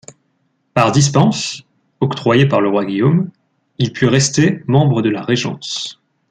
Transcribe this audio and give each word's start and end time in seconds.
Par 0.73 0.91
dispense, 0.91 1.63
octroyée 1.99 2.47
par 2.47 2.59
le 2.59 2.69
roi 2.69 2.85
Guillaume, 2.85 3.29
il 3.77 3.93
put 3.93 4.07
rester 4.07 4.63
membre 4.65 5.03
de 5.03 5.11
la 5.11 5.21
régence. 5.21 6.01